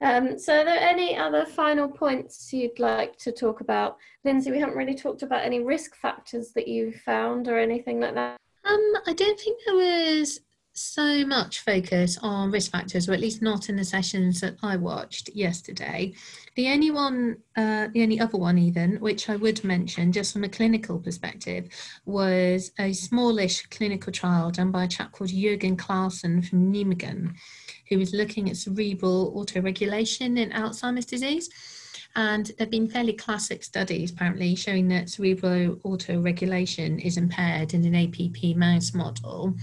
[0.00, 3.96] Um, so are there any other final points you'd like to talk about?
[4.24, 8.14] Lindsay, we haven't really talked about any risk factors that you found or anything like
[8.14, 8.36] that.
[8.64, 10.40] Um, I don't think there was
[10.74, 14.76] so much focus on risk factors, or at least not in the sessions that I
[14.76, 16.14] watched yesterday.
[16.56, 20.44] The only one, uh, the only other one, even, which I would mention just from
[20.44, 21.68] a clinical perspective,
[22.06, 27.34] was a smallish clinical trial done by a chap called Jürgen Claassen from Nijmegen,
[27.88, 31.48] who was looking at cerebral autoregulation in Alzheimer's disease.
[32.16, 37.84] And there have been fairly classic studies apparently showing that cerebral autoregulation is impaired in
[37.84, 39.54] an APP mouse model.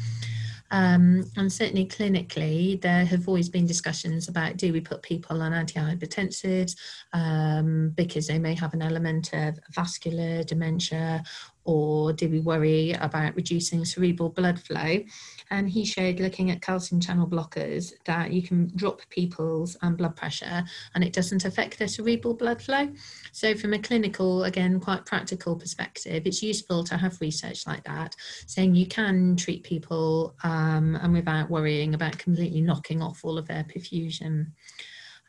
[0.72, 5.51] Um, and certainly clinically, there have always been discussions about do we put people on
[5.51, 6.76] antihypertensives
[7.13, 11.24] um, because they may have an element of vascular dementia
[11.65, 15.03] or do we worry about reducing cerebral blood flow?
[15.52, 20.16] And he showed looking at calcium channel blockers that you can drop people's um, blood
[20.16, 20.64] pressure
[20.95, 22.89] and it doesn't affect their cerebral blood flow.
[23.32, 28.16] So, from a clinical, again, quite practical perspective, it's useful to have research like that
[28.47, 33.47] saying you can treat people um, and without worrying about completely knocking off all of
[33.47, 34.47] their perfusion.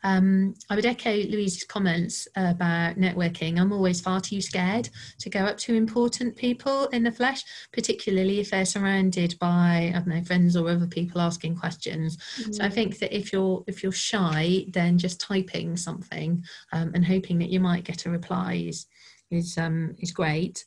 [0.03, 3.59] Um, I would echo Louise's comments about networking.
[3.59, 4.89] I'm always far too scared
[5.19, 9.99] to go up to important people in the flesh, particularly if they're surrounded by I
[9.99, 12.17] don't know friends or other people asking questions.
[12.17, 12.53] Mm-hmm.
[12.53, 12.73] So I mm.
[12.73, 17.49] think that if you're if you're shy, then just typing something um, and hoping that
[17.49, 18.87] you might get a reply is
[19.31, 20.65] is um, is great.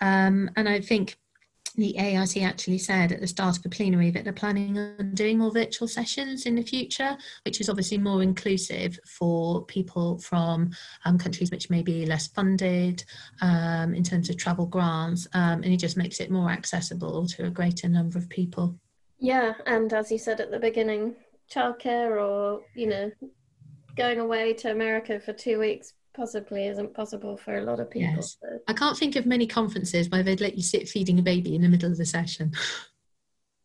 [0.00, 1.16] Um, and I think
[1.78, 5.38] the AIC actually said at the start of the plenary that they're planning on doing
[5.38, 10.70] more virtual sessions in the future, which is obviously more inclusive for people from
[11.04, 13.04] um, countries which may be less funded
[13.40, 17.46] um, in terms of travel grants, um, and it just makes it more accessible to
[17.46, 18.74] a greater number of people.
[19.20, 21.14] Yeah, and as you said at the beginning,
[21.50, 23.10] childcare or, you know,
[23.96, 28.12] going away to America for two weeks possibly isn't possible for a lot of people.
[28.16, 28.36] Yes.
[28.42, 28.58] So.
[28.66, 31.62] I can't think of many conferences where they'd let you sit feeding a baby in
[31.62, 32.52] the middle of the session.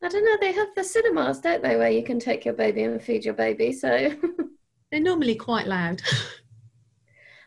[0.03, 2.83] I don't know, they have the cinemas, don't they, where you can take your baby
[2.83, 4.13] and feed your baby, so.
[4.91, 6.01] They're normally quite loud.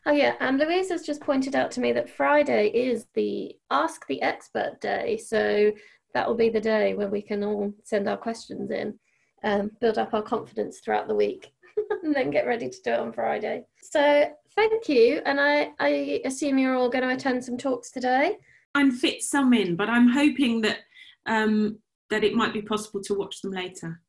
[0.07, 4.07] Oh yeah, and Louise has just pointed out to me that Friday is the Ask
[4.07, 5.73] the Expert Day, so
[6.15, 8.99] that will be the day where we can all send our questions in,
[9.45, 11.53] um, build up our confidence throughout the week,
[12.03, 13.65] and then get ready to do it on Friday.
[13.83, 15.21] So Thank you.
[15.27, 18.39] And I, I assume you're all going to attend some talks today.
[18.75, 20.79] I'm fit some in, but I'm hoping that
[21.27, 21.79] um,
[22.11, 24.01] that it might be possible to watch them later.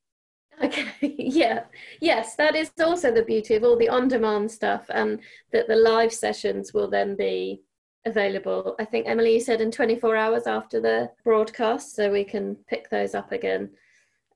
[0.64, 0.88] Okay,
[1.18, 1.64] yeah,
[2.02, 5.20] yes, that is also the beauty of all the on demand stuff, and
[5.52, 7.62] that the live sessions will then be
[8.06, 8.76] available.
[8.80, 13.16] I think Emily said in 24 hours after the broadcast, so we can pick those
[13.16, 13.70] up again.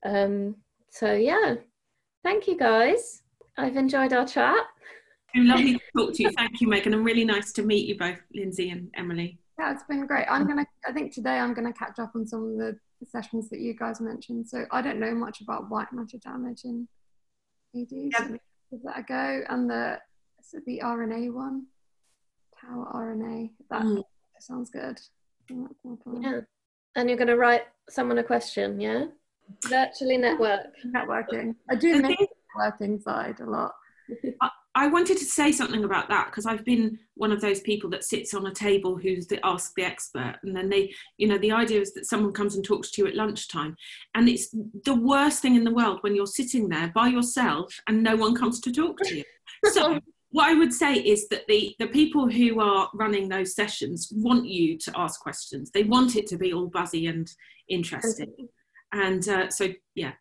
[0.04, 0.56] Um,
[0.90, 1.56] so, yeah,
[2.22, 3.21] thank you guys.
[3.56, 4.64] I've enjoyed our chat
[5.40, 6.30] lovely to talk to you.
[6.36, 9.38] Thank you, Megan, and really nice to meet you both, Lindsay and Emily.
[9.58, 10.26] Yeah, it's been great.
[10.30, 10.66] I'm gonna.
[10.86, 14.00] I think today I'm gonna catch up on some of the sessions that you guys
[14.00, 14.48] mentioned.
[14.48, 16.88] So I don't know much about white matter damage in
[17.74, 18.12] ED.
[18.16, 18.38] So
[18.70, 19.42] give that a go.
[19.48, 19.98] And the
[20.66, 21.66] the RNA one,
[22.60, 23.50] tau RNA.
[23.70, 24.02] That mm.
[24.40, 24.98] sounds good.
[25.50, 26.40] Yeah.
[26.96, 29.06] And you're gonna write someone a question, yeah?
[29.68, 30.66] Virtually network.
[30.86, 31.54] Networking.
[31.70, 32.00] I do
[32.56, 33.72] miss the side a lot.
[34.74, 38.04] I wanted to say something about that because I've been one of those people that
[38.04, 41.52] sits on a table who's the ask the expert, and then they, you know, the
[41.52, 43.76] idea is that someone comes and talks to you at lunchtime,
[44.14, 44.48] and it's
[44.84, 48.34] the worst thing in the world when you're sitting there by yourself and no one
[48.34, 49.24] comes to talk to you.
[49.72, 50.00] So.
[50.34, 54.46] what I would say is that the, the people who are running those sessions want
[54.46, 55.70] you to ask questions.
[55.70, 57.30] They want it to be all buzzy and
[57.68, 58.32] interesting.
[58.92, 60.12] And uh, so, yeah,